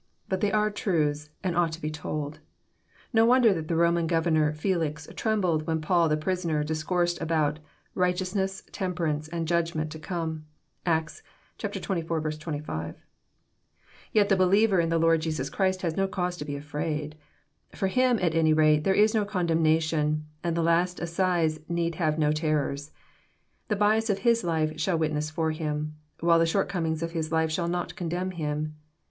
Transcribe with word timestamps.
But 0.27 0.41
they 0.41 0.51
are 0.51 0.71
truths, 0.71 1.29
and 1.43 1.55
ought 1.55 1.71
to 1.73 1.79
be 1.79 1.91
told. 1.91 2.39
No 3.13 3.23
wonder 3.23 3.53
that 3.53 3.67
the 3.67 3.75
Roman 3.75 4.07
governor 4.07 4.51
Felix 4.51 5.07
trembled 5.15 5.67
when 5.67 5.79
Paul 5.79 6.09
the 6.09 6.17
prisoner 6.17 6.63
discoursed 6.63 7.21
about 7.21 7.57
^' 7.59 7.61
right 7.93 8.15
eousness, 8.15 8.63
temperance, 8.71 9.27
and 9.27 9.47
judgment 9.47 9.91
to 9.91 9.99
come." 9.99 10.45
(Acts 10.87 11.21
xxiv. 11.59 11.83
25.) 12.39 12.95
Yet 14.11 14.27
the 14.27 14.35
believer 14.35 14.79
in 14.79 14.89
the 14.89 14.97
Lord 14.97 15.21
Jesus 15.21 15.51
Christ 15.51 15.83
has 15.83 15.95
no 15.95 16.07
cause 16.07 16.35
to 16.37 16.45
be 16.45 16.55
afraid. 16.55 17.15
For 17.75 17.85
him, 17.85 18.17
at 18.23 18.33
any 18.33 18.53
rate, 18.53 18.83
there 18.83 18.95
is 18.95 19.13
no 19.13 19.23
condemnation, 19.23 20.25
and 20.43 20.57
the 20.57 20.63
last 20.63 20.99
assize 20.99 21.59
need 21.69 21.93
have 22.01 22.17
no 22.17 22.31
terrors. 22.31 22.89
The 23.67 23.75
bias 23.75 24.09
of 24.09 24.17
his 24.25 24.43
life 24.43 24.79
shall 24.79 24.97
witness 24.97 25.29
for 25.29 25.51
him; 25.51 25.93
while 26.21 26.39
the 26.39 26.47
short 26.47 26.69
comings 26.69 27.03
of 27.03 27.11
his 27.11 27.31
life 27.31 27.51
shall 27.51 27.67
not 27.67 27.95
condemn 27.95 28.31
him. 28.31 28.73